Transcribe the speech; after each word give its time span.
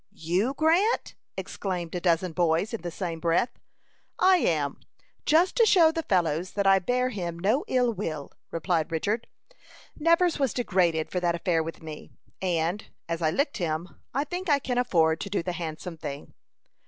"You, 0.13 0.55
Grant?" 0.55 1.13
exclaimed 1.37 1.93
a 1.93 2.01
dozen 2.01 2.31
boys, 2.31 2.73
in 2.73 2.81
the 2.81 2.89
same 2.89 3.19
breath. 3.19 3.51
"I 4.17 4.37
am; 4.37 4.79
just 5.27 5.55
to 5.57 5.65
show 5.67 5.91
the 5.91 6.01
fellows 6.01 6.53
that 6.53 6.65
I 6.65 6.79
bear 6.79 7.09
him 7.09 7.37
no 7.37 7.63
ill 7.67 7.93
will," 7.93 8.31
replied 8.49 8.91
Richard. 8.91 9.27
"Nevers 9.95 10.39
was 10.39 10.55
degraded 10.55 11.11
for 11.11 11.19
that 11.19 11.35
affair 11.35 11.61
with 11.61 11.83
me; 11.83 12.09
and, 12.41 12.83
as 13.07 13.21
I 13.21 13.29
licked 13.29 13.57
him, 13.57 13.89
I 14.11 14.23
think 14.23 14.49
I 14.49 14.57
can 14.57 14.79
afford 14.79 15.21
to 15.21 15.29
do 15.29 15.43
the 15.43 15.51
handsome 15.53 15.97
thing." 15.97 16.33